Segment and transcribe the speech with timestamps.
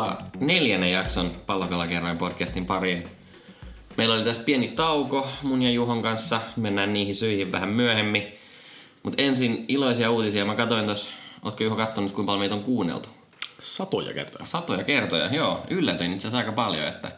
[0.00, 3.04] Tervetuloa neljännen jakson Pallokalakerroin podcastin pariin.
[3.96, 6.40] Meillä oli tässä pieni tauko mun ja Juhon kanssa.
[6.56, 8.22] Mennään niihin syihin vähän myöhemmin.
[9.02, 10.44] Mutta ensin iloisia uutisia.
[10.44, 11.12] Mä katsoin tuossa,
[11.44, 13.08] ootko Juho kattonut kuinka paljon meitä on kuunneltu?
[13.62, 14.44] Satoja kertaa.
[14.46, 15.60] Satoja kertoja, joo.
[15.70, 17.12] Yllätyin itse asiassa aika paljon, että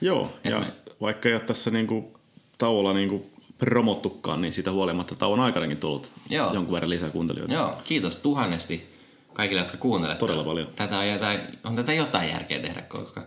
[0.00, 2.18] Joo, Et ja me- vaikka ei ole tässä niinku
[2.58, 6.52] tauolla niinku promottukaan, niin sitä huolimatta tauon aikanakin tullut Joo.
[6.54, 7.54] jonkun verran lisää kuuntelijoita.
[7.54, 8.95] joo, kiitos tuhannesti
[9.36, 10.18] kaikille, jotka kuuntelette.
[10.18, 10.68] Todella paljon.
[10.76, 13.22] Tätä on, jotain, on tätä jotain järkeä tehdä, koska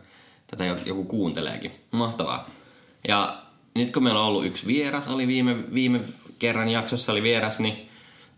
[0.48, 1.72] tätä jo- joku kuunteleekin.
[1.92, 2.50] Mahtavaa.
[3.08, 3.42] Ja
[3.76, 6.00] nyt kun meillä on ollut yksi vieras, oli viime, viime
[6.40, 7.90] kerran jaksossa oli vieras, niin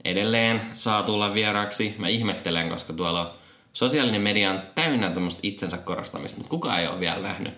[0.05, 1.95] edelleen saa tulla vieraaksi.
[1.97, 3.31] Mä ihmettelen, koska tuolla on
[3.73, 7.53] sosiaalinen media on täynnä tämmöistä itsensä korostamista, mutta kukaan ei ole vielä nähnyt.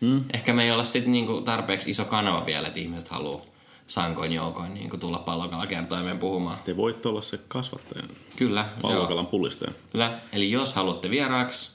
[0.00, 0.24] Hmm?
[0.34, 3.42] Ehkä me ei olla sitten niinku tarpeeksi iso kanava vielä, että ihmiset haluaa
[3.88, 6.58] sankoin joukoin niinku tulla pallokalla kertoimeen puhumaan.
[6.64, 8.02] Te voitte olla se kasvattaja,
[8.36, 9.72] Kyllä, pallokalan pullistaja.
[9.92, 10.18] Kyllä.
[10.32, 11.70] Eli jos haluatte vieraaksi,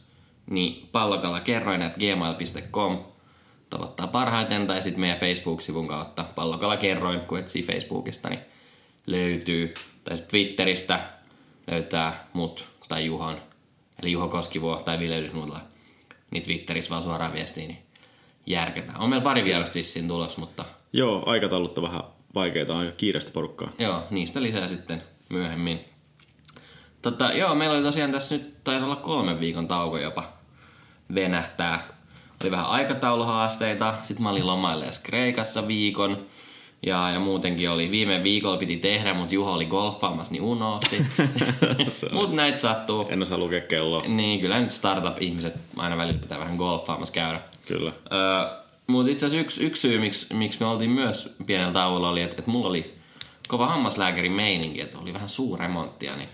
[0.49, 2.97] niin pallokalla kerroin, että gmail.com
[3.69, 8.41] tavoittaa parhaiten, tai sitten meidän Facebook-sivun kautta pallokalla kerroin, kun etsii Facebookista, niin
[9.07, 9.73] löytyy.
[10.03, 10.99] Tai sitten Twitteristä
[11.71, 13.37] löytää mut tai Juhon,
[14.01, 15.61] eli Juho Koskivuo tai Ville Ylysnudla.
[16.31, 17.83] Niin Twitterissä vaan suoraan viestiin, niin
[18.45, 18.99] järketään.
[18.99, 22.01] On meillä pari vierasta vissiin tulos, mutta Joo, aikataulut on vähän
[22.35, 23.69] vaikeita, on aika kiireistä porukkaa.
[23.79, 25.79] Joo, niistä lisää sitten myöhemmin.
[27.01, 30.23] Tota, joo, meillä oli tosiaan tässä nyt, taisi olla kolmen viikon tauko jopa
[31.15, 31.87] venähtää.
[32.43, 36.25] Oli vähän aikatauluhaasteita, sitten mä olin lomaille Kreikassa viikon.
[36.85, 41.05] Ja, ja muutenkin oli, viime viikolla piti tehdä, mutta Juho oli golfaamassa, niin unohti.
[42.11, 43.07] Mut näitä sattuu.
[43.09, 44.03] En osaa lukea kelloa.
[44.07, 47.41] Niin, kyllä nyt startup-ihmiset aina välillä pitää vähän golfaamassa käydä.
[47.65, 47.91] Kyllä.
[48.11, 52.21] Öö, mutta itse asiassa yksi, yksi syy, miksi, miksi me oltiin myös pienellä tauolla, oli,
[52.21, 52.93] että, että mulla oli
[53.47, 56.29] kova hammaslääkärin meininki, että oli vähän suuremonttia, niin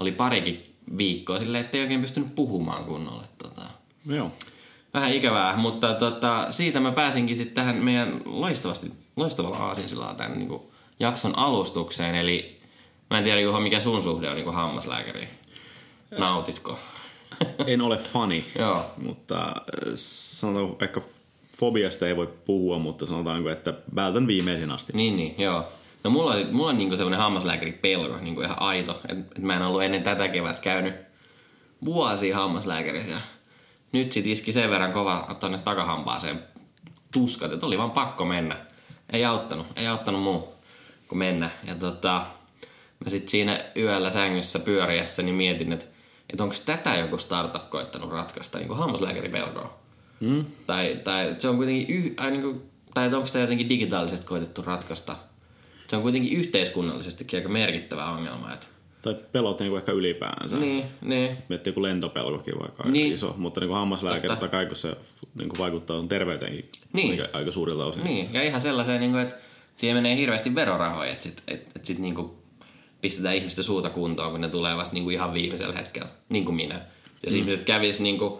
[0.00, 0.62] oli parikin
[0.98, 3.24] viikkoa silleen, että ei oikein pystynyt puhumaan kunnolla.
[3.38, 3.62] Tota,
[4.06, 4.32] Joo.
[4.94, 10.48] vähän ikävää, mutta tota, siitä mä pääsinkin sitten tähän meidän loistavasti, loistavalla aasinsillaan tämän niin
[10.48, 10.62] kuin,
[11.00, 12.14] jakson alustukseen.
[12.14, 12.60] Eli
[13.10, 15.28] mä en tiedä Juho, mikä sun suhde on niin kuin hammaslääkäriin.
[16.18, 16.78] Nautitko?
[17.66, 18.90] En ole fani, Joo.
[18.96, 21.00] mutta äh, sanotaan ehkä
[21.60, 24.92] fobiasta ei voi puhua, mutta sanotaanko, että vältän viimeisen asti.
[24.92, 25.64] Niin, niin, joo.
[26.04, 29.00] No mulla, oli, mulla on niinku semmoinen hammaslääkäripelko, niinku ihan aito.
[29.08, 30.94] Et, et mä en ollut ennen tätä kevät käynyt
[31.84, 33.20] vuosia hammaslääkärissä.
[33.92, 36.44] Nyt sit iski sen verran kova tonne takahampaaseen
[37.12, 38.56] tuskat, että oli vaan pakko mennä.
[39.12, 40.54] Ei auttanut, ei auttanut muu
[41.08, 41.50] kuin mennä.
[41.64, 42.26] Ja tota,
[43.04, 45.86] mä sit siinä yöllä sängyssä pyöriessä niin mietin, että
[46.32, 49.79] et onko tätä joku startup koittanut ratkaista, niin kuin hammaslääkäripelkoa.
[50.20, 50.44] Mm?
[50.66, 52.62] Tai, tai se on kuitenkin, yh, ai, niin kuin,
[52.94, 55.16] tai onko sitä jotenkin digitaalisesti koitettu ratkaista.
[55.88, 58.52] Se on kuitenkin yhteiskunnallisestikin aika merkittävä ongelma.
[58.52, 58.66] Että,
[59.02, 60.56] Tai pelot niinku ehkä ylipäänsä.
[60.56, 63.12] niin, niin, Miettii joku lentopelkokin vaikka aika Niin.
[63.12, 64.40] iso, mutta niin hammaslääkäri Totta.
[64.40, 64.96] totta kai, kun se
[65.34, 67.10] niin vaikuttaa sun terveyteenkin Niin.
[67.22, 68.04] aika, aika suurilta osin.
[68.04, 68.32] niin.
[68.34, 69.34] Ja ihan sellaiseen, niin kuin, että
[69.76, 72.30] siihen menee hirveästi verorahoja, että sit, et, et sit niin kuin
[73.00, 76.54] pistetään ihmisten suuta kuntoon, kun ne tulee vasta niin kuin ihan viimeisellä hetkellä, niin kuin
[76.54, 76.80] minä.
[77.24, 77.40] Jos mm.
[77.40, 78.34] ihmiset kävis niin kuin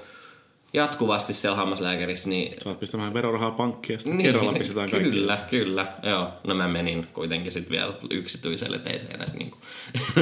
[0.73, 4.27] jatkuvasti siellä hammaslääkärissä, niin Saat pistää vähän verorahaa pankkiin ja sitten niin.
[4.27, 5.11] kerralla pistetään kaikki.
[5.11, 5.87] Kyllä, kyllä.
[6.03, 6.29] Joo.
[6.47, 9.21] No mä menin kuitenkin sitten vielä yksityiselle teiseen.
[9.39, 9.63] Niin kuin.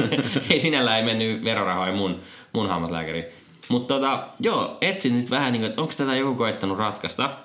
[0.51, 2.19] ei sinällä ei mennyt verorahoja mun,
[2.53, 3.25] mun hammaslääkäri.
[3.69, 7.37] Mutta tota, joo, etsin sitten vähän, niin kuin, että onko tätä joku koettanut ratkaista.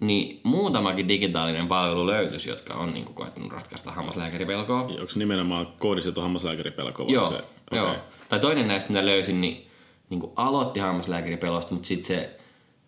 [0.00, 4.80] Niin muutamakin digitaalinen palvelu löytyisi, jotka on niin kuin, koettanut ratkaista hammaslääkäripelkoa.
[4.80, 7.04] Onko se nimenomaan kohdistettu hammaslääkäripelko?
[7.04, 7.34] vai Joo, se?
[7.34, 7.46] okay.
[7.72, 7.94] joo.
[8.28, 9.66] Tai toinen näistä, mitä löysin, niin,
[10.10, 12.40] niin kuin aloitti hammaslääkäripelosta, mutta sitten se,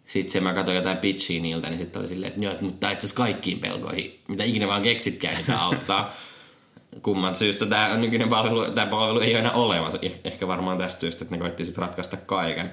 [0.06, 2.90] sit se, mä katsoin jotain pitchiä niiltä, niin sitten oli silleen, että joo, että mutta
[2.90, 6.14] itse asiassa kaikkiin pelkoihin, mitä ikinä vaan keksitkään, niin tämä auttaa.
[7.02, 9.98] Kumman syystä tämä nykyinen palvelu, tämä palvelu ei ole enää olemassa.
[9.98, 12.70] Eh- Ehkä varmaan tästä syystä, että ne koitti sitten ratkaista kaiken.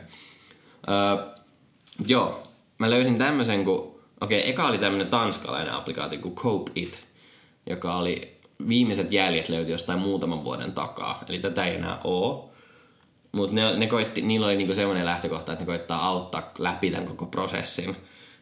[0.89, 1.25] Öö,
[2.07, 2.43] joo,
[2.77, 4.01] mä löysin tämmöisen, kun...
[4.21, 7.05] Okei, okay, eka oli tämmöinen tanskalainen applikaatio kuin Cope It,
[7.69, 8.37] joka oli...
[8.67, 12.50] Viimeiset jäljet löytyi jostain muutaman vuoden takaa, eli tätä ei enää oo.
[13.31, 17.07] Mutta ne, ne koitti, niillä oli niinku semmoinen lähtökohta, että ne koittaa auttaa läpi tämän
[17.07, 17.95] koko prosessin.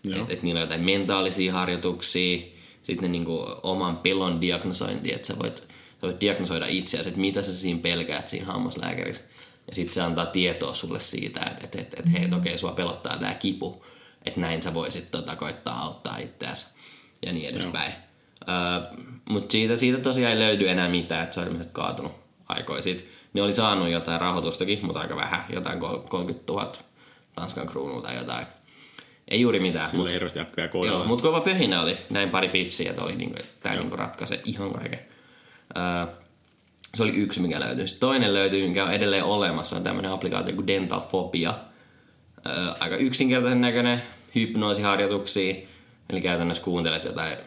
[0.05, 2.39] Että et niillä on jotain mentaalisia harjoituksia,
[2.83, 7.41] sitten ne niinku oman pelon diagnosointi, että sä voit, sä voit diagnosoida itseäsi, että mitä
[7.41, 9.23] sä siinä pelkäät siinä hammaslääkärissä.
[9.67, 13.17] Ja sitten se antaa tietoa sulle siitä, että et, et, et, hei, okei, sua pelottaa
[13.17, 13.85] tämä kipu,
[14.25, 16.65] että näin sä voisit tota, koittaa auttaa itseäsi
[17.25, 17.93] ja niin edespäin.
[18.49, 22.81] Öö, Mutta siitä, siitä tosiaan ei löydy enää mitään, että se on ilmeisesti kaatunut aikoja
[22.81, 23.07] sitten.
[23.33, 26.71] Ne oli saanut jotain rahoitustakin, mutta aika vähän, jotain kol- 30 000
[27.35, 28.45] Tanskan kruunua tai jotain.
[29.27, 31.97] Ei juuri mitään, Sillä ei hirveästi akkaa Joo, mutta kova pöhinä oli.
[32.09, 34.99] Näin pari pitchiä, että oli niinku, että tämä niinku ratkaisee ihan kaiken.
[35.77, 36.15] Öö,
[36.95, 37.87] se oli yksi, mikä löytyi.
[37.87, 41.53] Sitten toinen löytyy, mikä on edelleen olemassa, on tämmöinen applikaatio kuin Dental Phobia.
[42.45, 42.49] Ö,
[42.79, 44.01] aika yksinkertaisen näköinen
[44.35, 45.55] hypnoosiharjoituksia.
[46.09, 47.37] Eli käytännössä kuuntelet jotain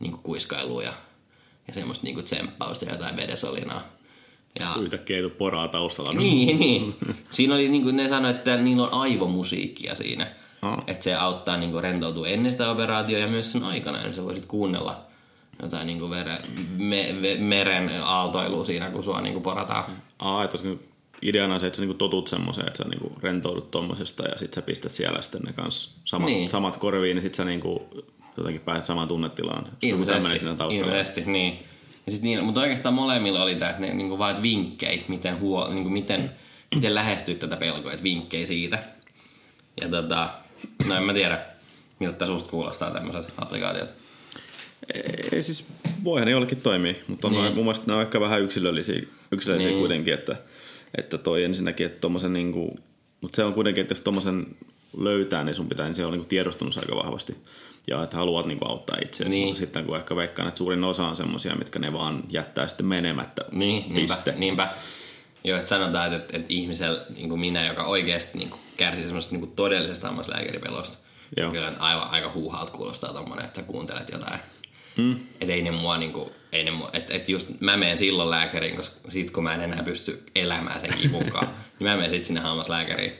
[0.00, 0.92] niin kuiskailua ja,
[1.68, 3.97] ja semmoista niin tsemppausta ja jotain vedesolinaa.
[4.60, 6.12] Ja, Yhtäkkiä ei tule poraa taustalla.
[6.12, 6.94] niin, niin.
[7.30, 10.26] Siinä oli niin kuin ne sanoivat, että niillä on aivomusiikkia siinä.
[10.62, 10.82] Aa.
[10.86, 14.24] Että se auttaa niin kuin rentoutua ennen sitä operaatiota ja myös sen aikana, niin sä
[14.24, 15.00] voisit kuunnella
[15.62, 16.38] jotain niin kuin vere,
[16.78, 19.84] me, me, meren aaltoilua siinä, kun sua niin kuin porataan.
[20.18, 20.84] Aa, että olisiko
[21.22, 24.54] ideana on se, että sä niinku totut semmoiseen, että sä niinku rentoudut tommosesta ja sit
[24.54, 26.36] sä pistät siellä sitten ne kans samat, Niin.
[26.38, 26.48] niin.
[26.48, 27.88] samat korviin, niin sit sä niinku
[28.36, 29.64] jotenkin pääset samaan tunnetilaan.
[29.64, 31.58] Sitten Ilmeisesti, ilmeisesti, niin.
[32.08, 35.68] Ja sit niin, mutta oikeastaan molemmilla oli tää, että ne niinku vaan vinkkejä, miten, huo,
[35.68, 36.30] niinku miten,
[36.74, 38.78] miten lähestyä tätä pelkoa, että vinkkejä siitä.
[39.80, 40.28] Ja tota,
[40.88, 41.40] no en mä tiedä,
[41.98, 43.90] miltä susta kuulostaa tämmöiset applikaatiot.
[45.32, 45.68] Ei siis,
[46.04, 47.54] voihan ne jollekin toimia, mutta on Niin.
[47.54, 49.02] mun mielestä ne on ehkä vähän yksilöllisiä,
[49.32, 49.80] yksilöllisiä niin.
[49.80, 50.36] kuitenkin, että,
[50.98, 52.78] että toi ensinnäkin, että tommosen niinku,
[53.20, 54.46] mutta se on kuitenkin, että jos tommosen
[54.96, 57.36] löytää, niin sun pitää, niin se on niinku tiedostunut aika vahvasti.
[57.86, 59.40] Ja että haluat niinku auttaa itseäsi, Niin.
[59.40, 59.48] niin.
[59.48, 62.86] mutta sitten kun ehkä veikkaan, että suurin osa on semmosia, mitkä ne vaan jättää sitten
[62.86, 63.42] menemättä.
[63.52, 64.34] Niin, niinpä, Piste.
[64.36, 64.68] niinpä.
[65.44, 69.34] Joo, että sanotaan, että, että ihmisellä, niin kuin minä, joka oikeasti niin kuin kärsii semmoisesta
[69.34, 70.98] niin kuin todellisesta hammaslääkäripelosta,
[71.36, 71.52] Joo.
[71.52, 74.40] kyllä aivan aika huuhaalta kuulostaa tommonen, että sä kuuntelet jotain.
[74.96, 75.16] Mm.
[75.40, 78.76] Että ei ne mua niinku, ei ne mua, et, et just mä menen silloin lääkäriin,
[78.76, 81.46] koska sit kun mä en enää pysty elämään sen kivunkaan,
[81.78, 83.12] niin mä menen sit sinne hammaslääkäriin.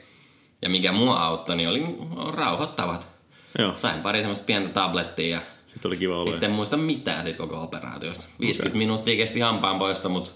[0.62, 1.86] Ja mikä mua auttoi, niin oli
[2.32, 3.08] rauhoittavat.
[3.58, 6.30] Joo, Sain pari semmoista pientä tablettia ja sitten oli kiva olla.
[6.30, 8.26] sitten en muista mitään siitä koko operaatiosta.
[8.40, 8.78] 50 okay.
[8.78, 10.30] minuuttia kesti hampaan poisto, mutta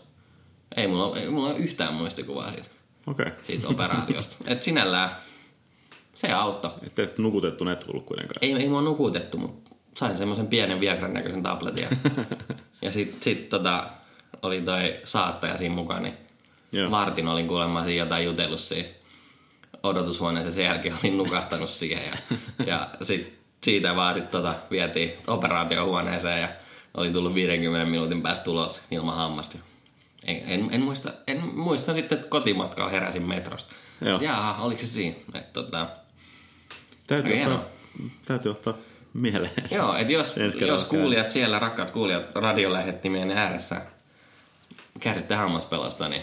[0.77, 2.69] ei mulla, ei mulla ole yhtään muistikuvaa siitä.
[3.07, 3.31] Okay.
[3.43, 4.37] siitä operaatiosta.
[4.53, 5.11] Et sinällään
[6.15, 6.71] se auttoi.
[6.87, 8.39] Että et nukutettu ne tullut kuitenkaan.
[8.43, 11.83] Ei, ei mua nukutettu, mutta sain semmoisen pienen Viagran näköisen tabletin.
[11.83, 11.89] Ja,
[12.83, 13.87] ja sit, sit tota,
[14.43, 16.15] oli toi saattaja siinä mukaan, niin
[16.73, 16.91] Joo.
[16.91, 18.89] Martin olin kuulemma siinä jotain jutellut siinä
[19.83, 20.53] odotushuoneessa.
[20.53, 22.37] Sen jälkeen olin nukahtanut siihen ja,
[22.73, 26.49] ja sit, siitä vaan sit tota, vietiin operaatiohuoneeseen ja
[26.95, 29.59] oli tullut 50 minuutin päästä tulos ilman hammasta.
[30.25, 33.75] En, en, en, muista, en muista sitten, että kotimatkalla heräsin metrosta.
[34.01, 34.21] Joo.
[34.21, 35.17] Jaa, oliko se siinä?
[35.35, 35.87] Et, tota,
[37.07, 37.65] Täytyy, ottaa,
[38.25, 38.75] täytyy ottaa
[39.15, 39.53] mieleen.
[39.71, 40.35] Joo, että jos,
[40.69, 43.83] jos kuulijat siellä, rakkaat kuulijat radiolähettimien ääressä
[45.01, 46.23] kärsitte hammaspelosta, niin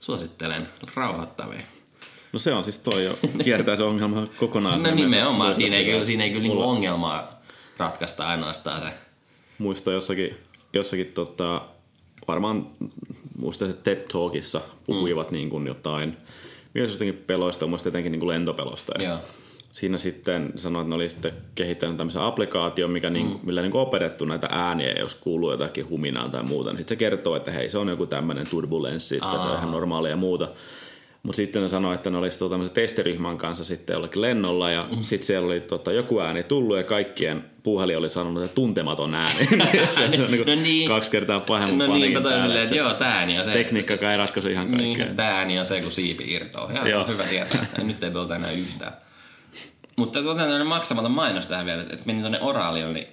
[0.00, 1.62] suosittelen rauhoittavia.
[2.32, 4.82] No se on siis toi jo, kiertää se ongelma kokonaan.
[4.82, 7.42] No nimenomaan, siinä ei, kyllä, siinä ei kyllä niinku ongelmaa
[7.76, 8.88] ratkaista ainoastaan se.
[9.58, 10.36] Muista jossakin,
[10.72, 11.62] jossakin tota,
[12.28, 12.66] varmaan
[13.38, 15.36] muista se TED Talkissa puhuivat mm.
[15.36, 16.16] niin kuin jotain,
[16.74, 18.92] myös jostakin peloista, muista jotenkin niin kuin lentopelosta.
[19.02, 19.18] Ja Joo.
[19.72, 24.24] Siinä sitten sanoi, että ne oli sitten kehittänyt tämmöisen applikaation, mikä niin, millä niin opetettu
[24.24, 27.78] näitä ääniä, jos kuuluu jotakin huminaa tai muuta, niin sitten se kertoo, että hei, se
[27.78, 30.48] on joku tämmöinen turbulenssi, että se on ihan normaalia ja muuta.
[31.22, 35.02] Mutta sitten ne sanoi, että ne olisi tuota, testiryhmän kanssa sitten jollakin lennolla ja mm.
[35.02, 39.46] sitten siellä oli tota, joku ääni tullut ja kaikkien puhelin oli sanonut, että tuntematon ääni.
[39.90, 40.88] se on niin, No niin.
[40.88, 43.52] kaksi kertaa pahemman No toi päälle, silleen, että joo, tää ääni on se.
[43.52, 45.06] Tekniikka ei ratkaise ihan kaikkea.
[45.06, 46.70] Niin, tää ääni on se, kun siipi irtoaa.
[46.72, 47.06] Ihan Joo.
[47.06, 47.66] hyvä tietää.
[47.82, 48.92] Nyt ei pelota enää yhtään.
[49.96, 53.08] Mutta otetaan maksamaton mainos tähän vielä, että meni tonne Oraalille, niin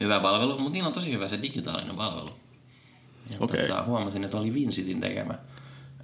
[0.00, 2.30] hyvä palvelu, mutta niillä on tosi hyvä se digitaalinen palvelu.
[3.30, 3.68] Ja Okei.
[3.68, 5.34] tota, huomasin, että oli Vincitin tekemä.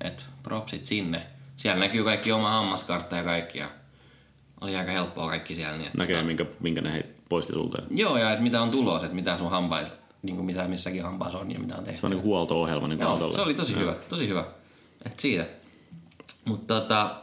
[0.01, 1.23] Että propsit sinne.
[1.57, 3.59] Siellä näkyy kaikki oma hammaskartta ja kaikki.
[3.59, 3.67] Ja
[4.61, 5.77] oli aika helppoa kaikki siellä.
[5.77, 7.83] Niin, Näkee, minkä, minkä ne poisti sulta.
[7.91, 11.39] Joo, ja että mitä on tulos, että mitä sun hampais, niin kuin mitä missäkin hampaassa
[11.39, 12.01] on ja mitä on tehty.
[12.01, 14.45] Se on niin huolto-ohjelma niin Joo, se oli tosi hyvä, tosi hyvä.
[15.07, 15.47] Et siitä.
[16.45, 17.17] Mutta tota,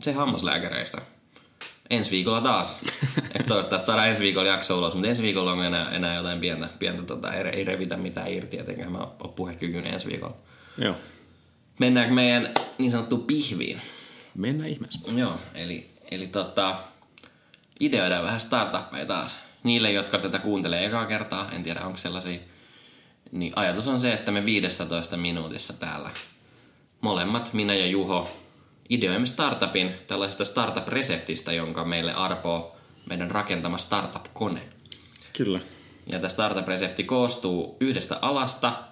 [0.00, 1.02] se hammaslääkäreistä.
[1.90, 2.78] Ensi viikolla taas.
[3.40, 6.68] Et toivottavasti saadaan ensi viikolla jakso ulos, mutta ensi viikolla on enää, enää jotain pientä,
[6.78, 10.36] pientä tota, ei, ei revitä mitään irti, etenkään mä oon puhekykyinen ensi viikolla.
[10.78, 10.94] Joo.
[11.80, 13.80] Mennäänkö meidän niin sanottuun pihviin?
[14.34, 15.12] Mennään ihmeessä.
[15.16, 16.76] Joo, eli, eli tota,
[17.80, 19.40] ideoidaan vähän startuppeja taas.
[19.62, 22.38] Niille, jotka tätä kuuntelee ekaa kertaa, en tiedä onko sellaisia,
[23.32, 26.10] niin ajatus on se, että me 15 minuutissa täällä
[27.00, 28.30] molemmat, minä ja Juho,
[28.88, 32.76] ideoimme startupin tällaisesta startup-reseptistä, jonka meille arpoo
[33.08, 34.62] meidän rakentama startup-kone.
[35.32, 35.60] Kyllä.
[36.06, 38.89] Ja tämä startup-resepti koostuu yhdestä alasta,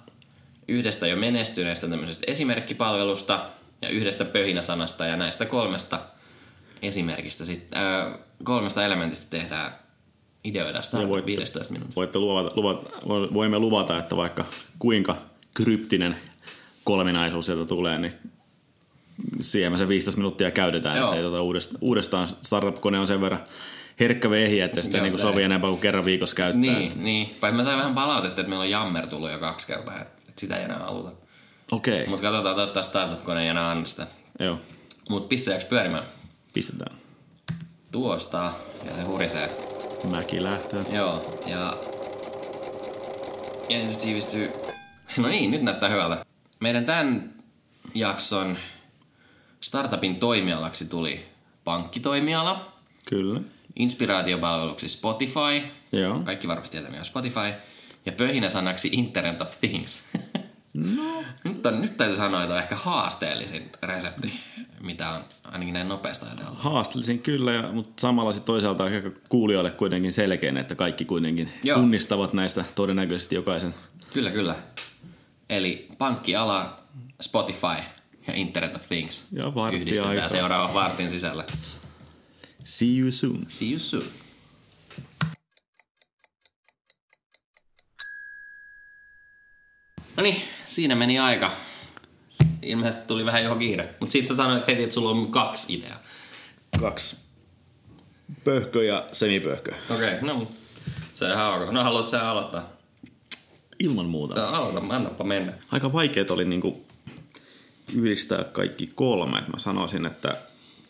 [0.68, 3.40] yhdestä jo menestyneestä tämmöisestä esimerkkipalvelusta
[3.82, 6.00] ja yhdestä pöhinäsanasta ja näistä kolmesta
[6.82, 9.72] esimerkistä sit, äh, kolmesta elementistä tehdään
[10.44, 11.96] ideoida Ja startup voitte- 15 minuuttia.
[11.96, 12.90] Voitte luvata, luvata,
[13.34, 14.44] voimme luvata, että vaikka
[14.78, 15.16] kuinka
[15.56, 16.16] kryptinen
[16.84, 18.14] kolminaisuus sieltä tulee, niin
[19.40, 20.96] siihen me se 15 minuuttia käytetään.
[20.96, 21.12] Joo.
[21.12, 23.42] Ei tuota uudestaan, uudestaan startup-kone on sen verran
[24.00, 26.60] herkkä vehi, että sitä niin sovi enempää kuin kerran viikossa käyttää.
[26.60, 27.36] Niin, niin.
[27.40, 30.56] Paitsi mä sain vähän palautetta, että meillä on jammer tullut jo kaksi kertaa, että sitä
[30.56, 31.12] ei enää haluta.
[31.72, 34.06] Okei, Mutta katsotaan, toivottavasti startup-kone ei enää anna sitä.
[34.40, 34.58] joo,
[35.10, 36.02] Mutta pistääks pyörimään?
[36.54, 36.96] pistetään.
[37.92, 38.52] tuosta
[38.84, 39.50] ja se hurisee.
[40.10, 40.84] Mäki lähtee.
[40.92, 41.76] Joo, ja
[43.68, 44.52] jännitys tiivistyy.
[45.16, 46.24] No niin, nyt näyttää hyvältä.
[46.60, 47.34] Meidän tämän
[47.94, 48.58] jakson
[49.60, 51.24] startupin toimialaksi tuli
[51.64, 52.72] pankkitoimiala,
[53.08, 53.40] Kyllä.
[53.76, 56.20] inspiraatiopalveluksi Spotify, Joo.
[56.20, 57.52] kaikki varmasti tietää mikä Spotify,
[58.06, 60.04] ja pöhinä sanaksi Internet of Things.
[60.78, 61.24] No.
[61.44, 64.32] nyt, on, nyt täytyy sanoa, että on ehkä haasteellisin resepti,
[64.82, 66.58] mitä on ainakin näin nopeasti ajatella.
[66.58, 71.78] Haasteellisin kyllä, ja, mutta samalla sit toisaalta aika kuulijoille kuitenkin selkeän, että kaikki kuitenkin Joo.
[71.78, 73.74] tunnistavat näistä todennäköisesti jokaisen.
[74.12, 74.56] Kyllä, kyllä.
[75.48, 76.80] Eli pankkiala,
[77.20, 77.82] Spotify
[78.26, 81.44] ja Internet of Things Ja yhdistetään seuraavan vartin sisällä.
[82.64, 83.44] See you soon.
[83.48, 84.04] See you soon.
[90.16, 90.42] No niin,
[90.78, 91.50] siinä meni aika.
[92.62, 93.94] Ilmeisesti tuli vähän johon kiire.
[94.00, 95.98] Mutta sit sä sanoit heti, että sulla on kaksi ideaa.
[96.80, 97.16] Kaksi.
[98.44, 99.72] Pöhkö ja semipöhkö.
[99.90, 100.46] Okei, okay, no
[101.14, 101.70] se on ihan ok.
[101.70, 102.72] No haluat sä aloittaa?
[103.78, 104.40] Ilman muuta.
[104.40, 105.52] No, aloita, annapa mennä.
[105.70, 106.86] Aika vaikeet oli niinku
[107.94, 109.40] yhdistää kaikki kolme.
[109.40, 110.36] Mä sanoisin, että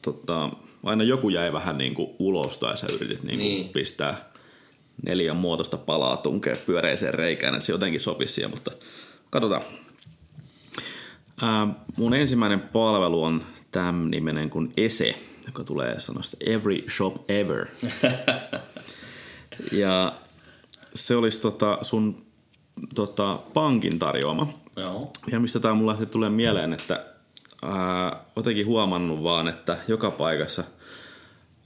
[0.02, 0.50] tota,
[0.84, 3.60] aina joku jäi vähän niinku ulos tai sä yritit niinku Niin.
[3.60, 3.68] niin.
[3.68, 4.30] pistää
[5.06, 8.70] neljän muotoista palaa tunkea pyöreiseen reikään, että se jotenkin sopisi siihen, mutta
[9.30, 9.62] katsotaan.
[11.42, 15.14] Ää, mun ensimmäinen palvelu on tämän nimenen kuin Ese,
[15.46, 17.66] joka tulee sanosta Every Shop Ever.
[19.72, 20.18] ja
[20.94, 22.26] se olisi tota sun
[22.94, 24.52] tota, pankin tarjoama.
[24.76, 25.12] Joo.
[25.32, 27.06] Ja mistä tämä mulla lähti tulee mieleen, että
[27.62, 30.64] ää, jotenkin huomannut vaan, että joka paikassa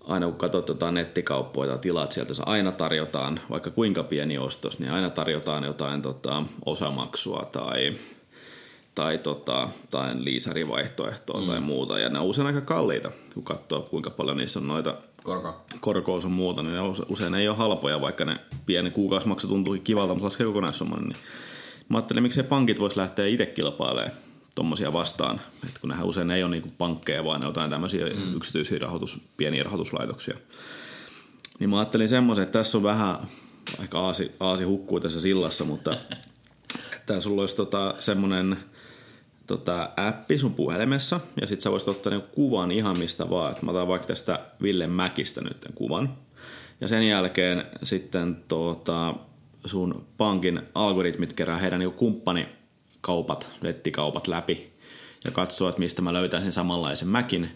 [0.04, 4.78] aina kun katsot jotain nettikauppoja tai tilaat sieltä, se aina tarjotaan, vaikka kuinka pieni ostos,
[4.78, 7.94] niin aina tarjotaan jotain tota, osamaksua tai,
[8.94, 11.46] tai tota, tai liisarivaihtoehtoa mm.
[11.46, 11.98] tai muuta.
[11.98, 15.62] Ja ne on usein aika kalliita, kun katsoo kuinka paljon niissä on noita Korko.
[15.80, 19.76] korkoa sun muuta, niin ne use- usein ei ole halpoja, vaikka ne pieni kuukausimaksu tuntuu
[19.84, 21.02] kivalta, mutta laskee kokonaissumman.
[21.02, 21.16] Niin
[21.88, 24.12] mä ajattelin, miksei pankit vois lähteä itse kilpailemaan
[24.56, 28.36] tommosia vastaan, että kun nehän usein ei ole niinku pankkeja, vaan ne jotain tämmöisiä mm.
[28.36, 30.36] yksityisiä rahoitus, pieniä rahoituslaitoksia.
[31.58, 33.18] Niin mä ajattelin semmoisen, että tässä on vähän,
[33.80, 35.96] ehkä aasi, aasi hukkuu tässä sillassa, mutta
[36.96, 38.56] että sulla olisi tota, semmoinen
[39.46, 43.52] tota, appi sun puhelimessa, ja sit sä voisit ottaa niinku kuvan ihan mistä vaan.
[43.52, 46.16] Et mä otan vaikka tästä Ville Mäkistä nyt kuvan.
[46.80, 49.14] Ja sen jälkeen sitten tota,
[49.64, 51.98] sun pankin algoritmit kerää heidän niinku
[53.02, 54.72] kumppanikaupat, nettikaupat läpi
[55.24, 57.50] ja katsoo, että mistä mä löytäisin samanlaisen Mäkin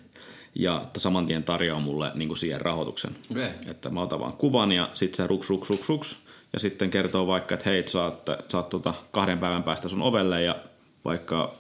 [0.54, 3.16] ja saman tien tarjoaa mulle niinku siihen rahoituksen.
[3.30, 3.48] Okei.
[3.66, 6.16] Että mä otan vaan kuvan ja sitten se ruks, ruks, ruks, ruks.
[6.52, 8.14] Ja sitten kertoo vaikka, että hei, saat,
[8.48, 10.56] saat tota kahden päivän päästä sun ovelle ja
[11.04, 11.54] vaikka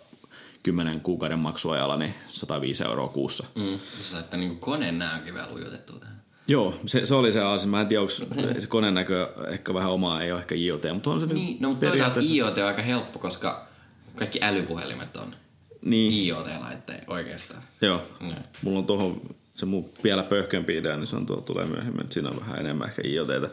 [0.62, 3.46] kymmenen kuukauden maksuajalla, niin 105 euroa kuussa.
[3.54, 3.78] Mm.
[4.00, 6.22] Sä että niinku koneen nää onkin vielä ujutettu tähän.
[6.48, 7.68] Joo, se, se, oli se asia.
[7.68, 8.12] Mä en tiedä, onko
[8.58, 11.60] se koneen näkö ehkä vähän omaa, ei ole ehkä IoT, mutta on se Niin, nyt
[11.60, 12.20] no mutta toisaalta.
[12.22, 13.65] IoT on aika helppo, koska
[14.16, 15.34] kaikki älypuhelimet on
[15.82, 17.62] Niin, IoT-laitteet oikeastaan.
[17.80, 18.02] joo.
[18.20, 18.36] Niin.
[18.62, 19.20] Mulla on tuohon
[19.54, 22.58] se mun vielä pöhkempi idea, niin se on tuo tulee myöhemmin, että siinä on vähän
[22.60, 23.50] enemmän ehkä IoTtä.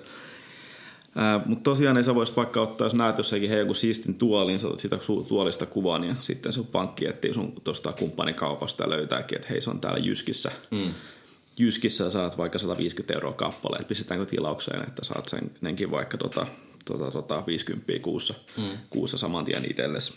[1.45, 4.67] Mutta tosiaan niin sä voisit vaikka ottaa, jos näet jossakin hei joku siistin tuolin, sä
[4.67, 9.47] otat sitä tuolista kuvan ja sitten sun pankki etsii sun tuosta kumppanikaupasta ja löytääkin, että
[9.49, 10.51] hei se on täällä Jyskissä.
[10.71, 10.93] Mm.
[11.59, 16.47] Jyskissä saat vaikka 150 euroa kappale, että pistetäänkö tilaukseen, että saat sen senkin vaikka tota,
[16.85, 18.63] tota, tota 50 kuussa, mm.
[18.89, 20.13] kuussa saman tien itsellesi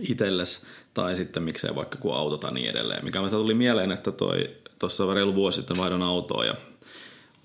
[0.00, 3.04] itelles, tai sitten miksei vaikka kun auto tai niin edelleen.
[3.04, 6.54] Mikä tuli mieleen, että toi tuossa reilu vuosi sitten vaihdon autoa ja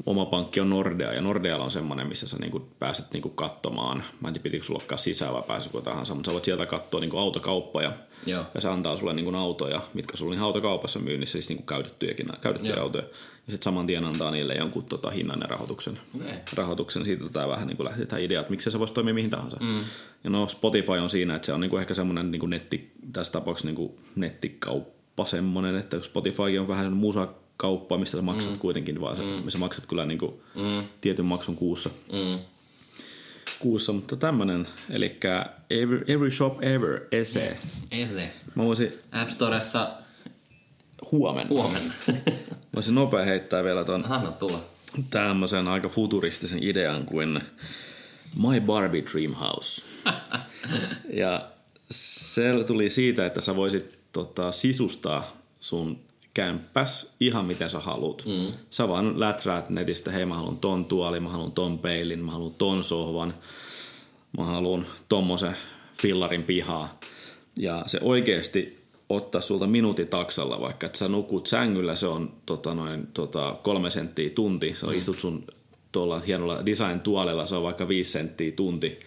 [0.06, 4.04] oma pankki on Nordea, ja Nordealla on semmoinen, missä sä niinku pääset niinku katsomaan.
[4.22, 7.00] Mä en tiedä, pitikö sulla olekaan sisään vai pääsikö tahansa, mutta sä voit sieltä katsoa
[7.00, 7.92] niinku autokauppa ja,
[8.26, 8.46] Joo.
[8.54, 12.28] ja se antaa sulle niinku autoja, mitkä sulla on ihan autokaupassa myynnissä, siis niinku käytettyjäkin,
[12.42, 12.84] käytettyjä Joo.
[12.84, 13.04] autoja.
[13.48, 16.00] Ja sitten saman tien antaa niille jonkun tota, hinnan ja rahoituksen.
[16.16, 16.34] Okei.
[16.54, 17.06] rahoituksen.
[17.06, 19.58] Siitä tämä vähän niin kuin lähti tämä idea, että miksei se voisi toimia mihin tahansa.
[19.60, 19.84] Mm.
[20.30, 23.34] No Spotify on siinä, että se on niin kuin ehkä semmoinen niin kuin netti, tässä
[23.34, 28.60] tapauksessa niin kuin nettikauppa semmoinen, että Spotify on vähän musakauppa, mistä sä maksat mm.
[28.60, 29.26] kuitenkin, vaan mm.
[29.26, 30.88] missä maksat kyllä niin kuin mm.
[31.02, 31.90] tietyn maksun kuussa.
[32.14, 32.40] Mm.
[33.60, 33.94] kuussa.
[33.94, 35.18] Mutta tämmöinen, eli
[35.70, 37.56] every, every Shop Ever, ese.
[37.92, 38.32] Ese.
[38.56, 39.92] Mä voisin App Storessa
[41.12, 41.50] huomenna.
[41.50, 41.94] huomenna.
[42.76, 44.64] Voisin nopea heittää vielä ton Anna tulla.
[45.10, 47.42] tämmöisen aika futuristisen idean kuin
[48.36, 49.82] My Barbie Dream House.
[51.14, 51.50] ja
[51.92, 56.00] se tuli siitä, että sä voisit tota, sisustaa sun
[56.34, 58.24] kämppäs ihan miten sä haluat.
[58.26, 58.52] Mm.
[58.70, 62.54] Sä vaan läträät netistä, hei mä haluan ton tuoli, mä haluan ton peilin, mä haluan
[62.54, 63.34] ton sohvan,
[64.38, 65.56] mä haluan tommosen
[66.02, 67.00] fillarin pihaa.
[67.60, 68.78] Ja se oikeasti
[69.10, 73.90] ottaa sulta minuutin taksalla, vaikka että sä nukut sängyllä, se on tota, noin, tota, kolme
[73.90, 74.94] senttiä tunti, sä mm.
[74.94, 75.44] istut sun
[75.98, 79.00] tuolla hienolla design-tuolella, se on vaikka viisi senttiä tunti,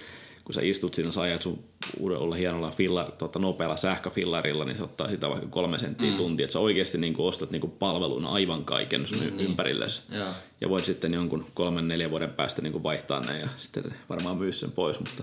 [0.44, 1.64] kun sä istut siinä, sä ajat sun
[1.98, 6.16] uudella hienolla fillar, tota, nopealla sähköfillarilla, niin se ottaa sitä vaikka kolme senttiä mm.
[6.16, 10.02] tuntia, että sä oikeasti niin kuin ostat niin kuin palvelun aivan kaiken sun mm, ympärillesi.
[10.08, 10.22] Niin.
[10.60, 14.38] Ja voit sitten jonkun kolmen, neljän vuoden päästä niin kuin vaihtaa ne ja sitten varmaan
[14.38, 15.22] myy sen pois, mutta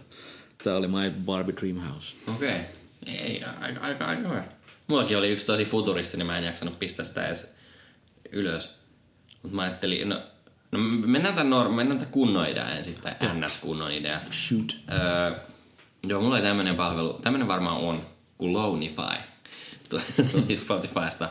[0.63, 2.15] tää oli my Barbie Dream House.
[2.35, 2.49] Okei.
[2.49, 3.15] Okay.
[3.25, 4.43] Ei, aika, aika, aika hyvä.
[4.87, 7.51] Mullakin oli yksi tosi futuristi, niin mä en jaksanut pistää sitä edes
[8.31, 8.69] ylös.
[9.43, 10.21] Mutta mä ajattelin, no,
[10.77, 14.19] no mennään tämän, norm, mennään tämän kunnon idea ensin, tai NS-kunnon idea.
[14.31, 14.77] Shoot.
[14.93, 15.39] Öö,
[16.07, 18.01] joo, mulla oli tämmönen palvelu, tämmönen varmaan on,
[18.37, 19.17] kuin Loanify.
[20.31, 21.29] Tuli Spotifysta.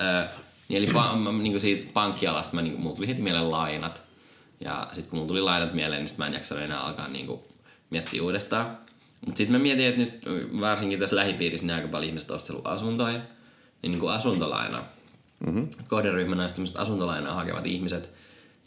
[0.00, 0.26] Öö,
[0.68, 4.02] niin eli pa, mä, niin siitä pankkialasta mä, niin, mulla tuli heti mieleen lainat.
[4.60, 7.26] Ja sitten kun mulla tuli lainat mieleen, niin sit mä en jaksanut enää alkaa niin
[7.26, 7.40] kuin,
[7.90, 8.78] miettiä uudestaan.
[9.26, 10.24] Mutta sitten mä mietin, että nyt
[10.60, 13.22] varsinkin tässä lähipiirissä niin aika paljon ihmiset ostellut asuntoja, niin,
[13.82, 14.82] niin kuin asuntolaina.
[15.46, 15.68] Mm-hmm.
[15.88, 18.10] Kohderyhmänä on tämmöiset asuntolainaa hakevat ihmiset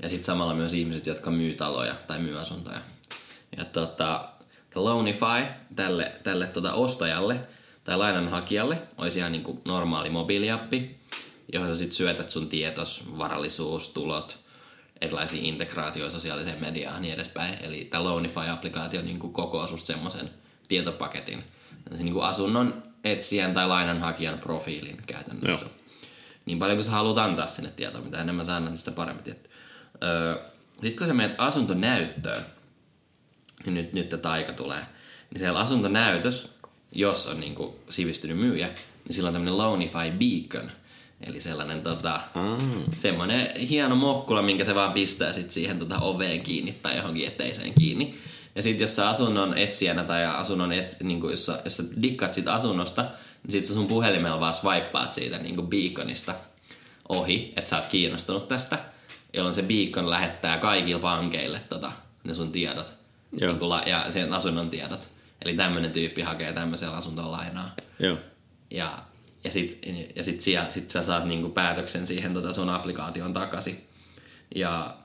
[0.04, 2.80] ja sitten samalla myös ihmiset, jotka myy taloja tai myy asuntoja.
[3.58, 4.30] Ja tota,
[4.76, 5.46] Loanify
[5.76, 7.40] tälle, tälle tota ostajalle
[7.84, 10.98] tai lainanhakijalle olisi ihan niin kuin normaali mobiiliappi,
[11.54, 14.40] johon sä sitten syötät sun tietos, varallisuus, tulot,
[15.02, 17.58] erilaisia integraatioita sosiaaliseen mediaan ja niin edespäin.
[17.62, 20.30] Eli tämä Loanify-applikaatio niin kuin kokoo susta semmoisen
[20.68, 21.44] tietopaketin,
[21.96, 25.66] se niin kuin asunnon etsijän tai lainanhakijan profiilin käytännössä.
[25.66, 25.76] Joo.
[26.46, 29.24] Niin paljon kuin sä haluat antaa sinne tietoa, mitä enemmän sä annat, niin sitä parempi
[29.24, 29.50] tietty.
[30.04, 30.36] Öö,
[30.72, 32.46] Sitten kun sä menet asuntonäyttöön,
[33.66, 34.82] niin nyt, nyt tämä aika tulee,
[35.32, 36.50] niin siellä asuntonäytös,
[36.92, 40.72] jos on niin kuin sivistynyt myyjä, niin sillä on tämmöinen Loanify Beacon,
[41.28, 42.84] Eli sellainen tota, mm.
[42.96, 47.74] semmoinen hieno mokkula, minkä se vaan pistää sit siihen tota oveen kiinni tai johonkin eteiseen
[47.74, 48.20] kiinni.
[48.56, 52.34] Ja sitten jos sä asunnon etsijänä tai asunnon et, niin jos, sä, jos sä dikkaat
[52.34, 53.02] siitä asunnosta,
[53.44, 56.36] niin sit sä sun puhelimella vaan swipeaat siitä niin beaconista
[57.10, 58.78] ohi, että sä oot kiinnostunut tästä,
[59.34, 61.92] jolloin se beacon lähettää kaikille pankeille tota,
[62.24, 63.02] ne sun tiedot
[63.38, 63.52] Joo.
[63.52, 65.10] Niin kuin, ja sen asunnon tiedot.
[65.42, 67.76] Eli tämmöinen tyyppi hakee tämmöisellä asuntoon lainaa.
[68.00, 68.18] Joo.
[68.72, 69.00] Ja,
[69.44, 69.80] ja sit,
[70.16, 73.88] ja sit, siellä, sit sä saat niinku päätöksen siihen tota sun applikaation takaisin.
[74.56, 74.98] Ja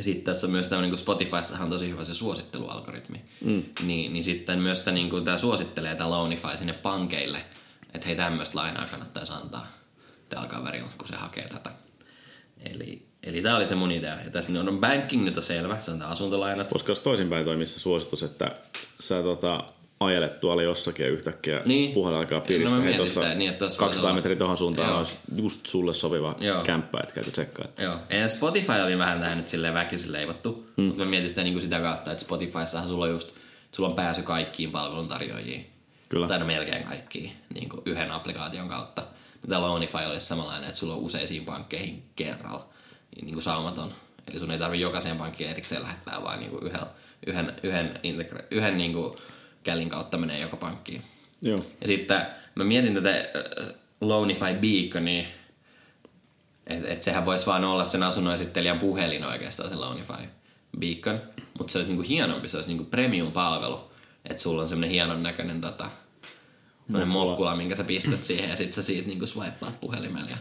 [0.00, 3.64] sitten tässä on myös tämmöinen, kun Spotifyssahan on tosi hyvä se suosittelualgoritmi, mm.
[3.82, 7.44] niin, niin sitten myös tämä, niin tämä suosittelee tämä Loanify sinne pankeille,
[7.94, 9.66] että hei tämmöistä lainaa kannattaisi antaa
[10.28, 11.70] tällä kaverilla, kun se hakee tätä.
[12.60, 14.14] Eli, eli tämä oli se mun idea.
[14.24, 16.72] Ja tässä on banking nyt on selvä, se on tämä asuntolainat.
[16.72, 18.50] Koska toisinpäin toimissa suositus, että
[19.00, 19.64] sä tota,
[20.00, 21.92] ajelet tuolla jossakin ja yhtäkkiä niin.
[21.92, 22.76] puhelin alkaa piristä.
[22.76, 24.98] No Hei, tossa niin, että 200 metriä tuohon suuntaan Joo.
[24.98, 26.62] olisi just sulle sopiva Joo.
[26.62, 27.66] kämppä, että käykö tsekkaa.
[27.78, 27.94] Joo.
[28.10, 30.66] Ja Spotify oli vähän tähän nyt silleen väkisin leivottu.
[30.76, 30.84] Hmm.
[30.84, 33.34] Mutta mä mietin sitä niin kuin sitä kautta, että Spotifyssahan sulla on just
[33.72, 35.66] sulla on pääsy kaikkiin palveluntarjoajiin.
[36.08, 36.28] Kyllä.
[36.28, 39.02] Tai no melkein kaikkiin niin kuin yhden applikaation kautta.
[39.42, 42.66] Mutta Loanify olisi samanlainen, että sulla on useisiin pankkeihin kerralla
[43.22, 43.92] niin kuin saumaton.
[44.30, 46.86] Eli sun ei tarvitse jokaiseen pankkiin erikseen lähettää, vaan niin kuin yhden,
[47.26, 49.16] yhden, yhden, integra- yhden niin kuin
[49.62, 51.02] kälin kautta menee joka pankkiin.
[51.42, 51.64] Joo.
[51.80, 53.24] Ja sitten mä mietin tätä
[54.00, 55.24] Loanify Beaconia,
[56.66, 60.28] että et sehän voisi vaan olla sen asunnon esittelijän puhelin oikeastaan se Loanify
[60.78, 61.22] Beacon,
[61.58, 63.90] mutta se olisi niinku hienompi, se olisi niinku premium-palvelu,
[64.24, 65.90] että sulla on semmoinen hienon näköinen tota,
[67.06, 70.36] mokkula, minkä sä pistät siihen ja sitten sä siitä niinku swipeaat puhelimella ja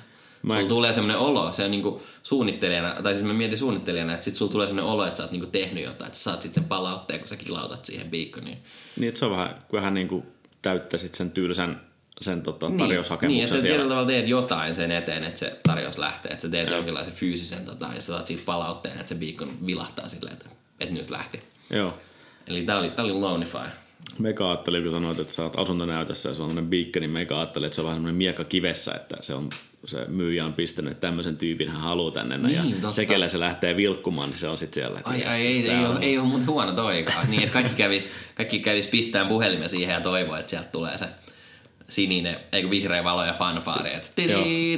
[0.45, 4.23] Mä sulla tulee semmoinen olo, se on niinku suunnittelijana, tai siis mä mietin suunnittelijana, että
[4.23, 6.63] sit sulla tulee semmoinen olo, että sä oot niinku tehnyt jotain, että sä saat sitten
[6.63, 8.57] sen palautteen, kun sä kilautat siihen beaconiin.
[8.97, 10.25] Niin, että se on vähän, vähän niinku
[10.61, 11.81] täyttäisit sen tylsän
[12.21, 15.97] sen tota, tarjoushakemuksen Niin, että sä tietyllä tavalla teet jotain sen eteen, että se tarjous
[15.97, 16.75] lähtee, että sä teet Joo.
[16.75, 20.93] jonkinlaisen fyysisen tota, ja sä saat siitä palautteen, että se beacon vilahtaa silleen, että, että
[20.93, 21.41] nyt lähti.
[21.69, 21.97] Joo.
[22.47, 23.57] Eli tää oli, tää oli Loanify.
[24.19, 27.37] Mega ajatteli, kun sanoit, että sä oot asuntonäytössä ja se on sellainen beacon, niin mega
[27.37, 29.49] ajatteli, että se on vähän semmoinen miekka kivessä, että se on
[29.85, 32.37] se myyjä on pistänyt, että tämmöisen tyypin hän haluaa tänne.
[32.37, 32.91] Niin, ja totta.
[32.91, 34.99] se, kelle se lähtee vilkkumaan, niin se on sitten siellä.
[35.03, 37.29] Ai, ai, ei, ei, ole, ei ole muuten huono toikaan.
[37.29, 41.05] niin, että kaikki kävis, kaikki kävis pistään puhelimen siihen ja toivoo, että sieltä tulee se
[41.87, 44.07] sininen, eikö vihreä valo ja fanfaari, että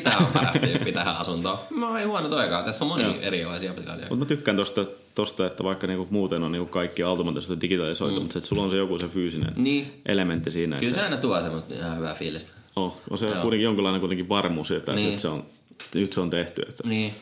[0.03, 1.59] tämä on paras tyyppi tähän asuntoon.
[1.77, 3.15] No ei huono toikaan, tässä on moni Joo.
[3.21, 4.09] erilaisia applikaatioita.
[4.09, 8.21] Mutta mä tykkään tosta, tosta että vaikka niinku muuten on niinku kaikki automaattisesti digitalisoitu, mm.
[8.21, 10.01] mutta sulla on se joku se fyysinen niin.
[10.05, 10.79] elementti siinä.
[10.79, 12.51] Kyllä se aina tuo semmoista ihan hyvää fiilistä.
[12.77, 13.41] Oh, on se Joo.
[13.41, 15.11] kuitenkin jonkinlainen kuitenkin varmuus, että niin.
[15.11, 15.45] nyt, se on,
[15.93, 16.61] nyt se on tehty.
[16.69, 16.87] Että.
[16.87, 17.15] Niin.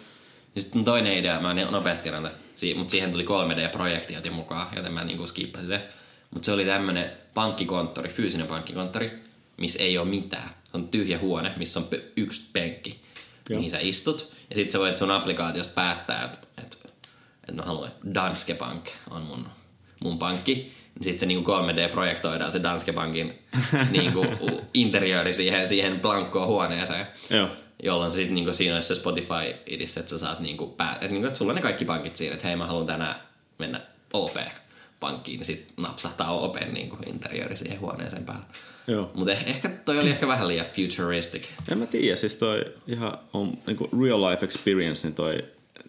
[0.55, 2.31] Ja sitten toinen idea, mä nopeasti kerran,
[2.75, 5.81] mutta siihen tuli 3D-projekti joten mukaan, joten mä niinku skippasin se.
[6.31, 9.11] Mutta se oli tämmöinen pankkikonttori, fyysinen pankkikonttori,
[9.57, 10.49] missä ei ole mitään.
[10.49, 11.87] Se on tyhjä huone, missä on
[12.17, 13.01] yksi penkki,
[13.49, 13.57] Joo.
[13.57, 14.31] mihin sä istut.
[14.49, 16.93] Ja sitten sä voit sun applikaatiosta päättää, että et,
[17.49, 19.45] et mä haluan, että Danske Bank on mun,
[20.03, 20.73] mun pankki.
[21.01, 23.39] Sitten se niinku 3D-projektoidaan se Danske Bankin
[23.91, 24.25] niinku
[24.73, 27.07] interiööri siihen, siihen blankkoon huoneeseen.
[27.29, 27.47] Joo.
[27.83, 31.27] Jolloin sit niinku siinä olisi se Spotify edissä, että sä saat niinku pää, että niinku,
[31.27, 33.15] että sulla on ne kaikki pankit siinä, että hei mä haluan tänään
[33.59, 33.81] mennä
[34.13, 38.45] OP-pankkiin, niin sit napsahtaa OP niinku interiööri siihen huoneeseen päälle.
[38.87, 39.11] Joo.
[39.13, 41.43] Mutta eh, ehkä toi oli ehkä vähän liian futuristic.
[41.71, 45.43] En mä tiedä, siis toi ihan on niinku real life experience, niin toi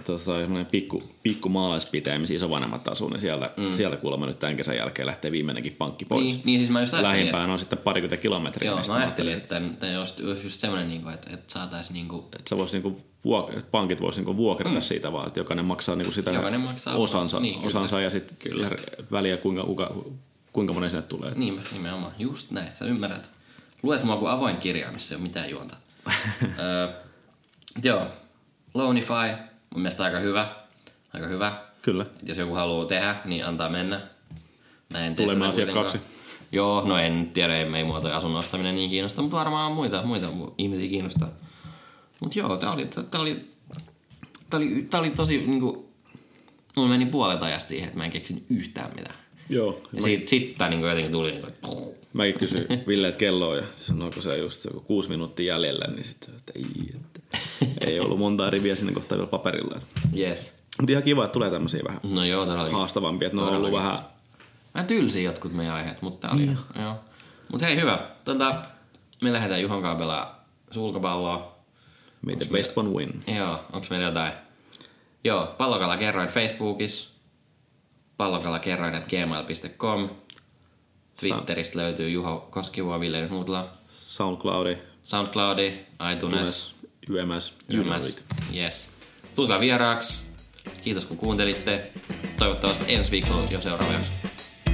[0.06, 3.72] tuossa on semmoinen pikku, pikku maalaispiteä, missä isovanhemmat asuu, niin siellä, mm.
[3.72, 6.24] siellä kuulemma nyt tämän kesän jälkeen lähtee viimeinenkin pankki pois.
[6.24, 8.70] Niin, niin siis mä just ajattelin, Lähimpään on sitten parikymmentä kilometriä.
[8.70, 12.56] Joo, mä ajattelin, että, että olisi just semmoinen, niinku, että, että saataisiin niinku, että sä
[12.56, 14.80] vois niinku vuok- pankit voisi niinku vuokrata mm.
[14.80, 17.66] siitä vaan, että jokainen maksaa niinku sitä Jokainen maksaa osansa, niin, kyllä.
[17.66, 18.36] osansa ja sitten
[19.12, 19.94] väliä kuinka, kuinka,
[20.52, 21.32] kuinka moni sinne tulee.
[21.34, 22.12] Niin, nimenomaan.
[22.18, 22.68] Just näin.
[22.74, 23.30] Sä ymmärrät.
[23.82, 25.76] Luet mua kuin avoin kirja, missä ei ole mitään juonta.
[26.58, 26.88] öö,
[27.82, 28.06] joo.
[28.74, 29.46] Loanify.
[29.70, 30.48] Mun mielestä aika hyvä.
[31.12, 31.52] Aika hyvä.
[31.82, 32.06] Kyllä.
[32.22, 34.00] Et jos joku haluaa tehdä, niin antaa mennä.
[34.92, 35.98] Mä en Tulemme asiakkaaksi.
[36.52, 40.02] Joo, no en tiedä, ei, ei mua toi asunnon ostaminen niin kiinnosta, mutta varmaan muita,
[40.02, 41.28] muita ihmisiä kiinnostaa.
[42.20, 43.50] Mut joo, tää oli, tää oli,
[44.50, 45.88] tää oli, tää oli tosi niinku,
[46.76, 49.16] mulla meni puolet ajasta siihen, että mä en keksinyt yhtään mitään.
[49.48, 49.80] Joo.
[49.92, 51.68] Ja sit, sit tää niinku jotenkin tuli niinku, että
[52.12, 56.04] Mäkin kysyin Ville, että kello on ja sanoiko se just joku kuusi minuuttia jäljellä, niin
[56.04, 57.15] sitten että ei, että
[57.86, 59.80] ei ollut montaa riviä sinne kohtaan vielä paperilla.
[60.16, 60.56] yes.
[60.80, 63.98] Mutta ihan kiva, että tulee tämmöisiä vähän No joo, haastavampia, että ne on ollut vähän
[64.74, 66.38] Vähän tylsiä jotkut meidän aiheet, mutta oli.
[66.38, 66.58] Niin.
[66.80, 66.94] Joo.
[67.52, 67.98] Mut hei, hyvä.
[68.24, 68.62] Tota,
[69.22, 71.56] me lähdetään Juhon kanssa pelaa sulkapalloa.
[72.26, 73.24] Meitä best one win.
[73.36, 74.32] Joo, onks meillä jotain?
[75.24, 77.10] Joo, pallokala kerroin Facebookissa.
[78.16, 80.08] Pallokala kerroin at gmail.com.
[81.20, 83.68] Twitteristä löytyy Juho Koskivuo, Ville nyt Muutla.
[84.00, 85.66] SoundCloudi, Soundcloudi,
[86.12, 86.74] iTunes, Tunes,
[87.10, 88.18] YMS, YMS.
[88.54, 88.90] Yes.
[89.34, 90.22] Tulkaa vieraaksi.
[90.82, 91.90] Kiitos kun kuuntelitte.
[92.36, 94.12] Toivottavasti ensi viikolla jo seuraava jakso.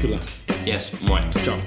[0.00, 0.18] Kyllä.
[0.66, 1.20] Yes, moi.
[1.44, 1.58] Ciao.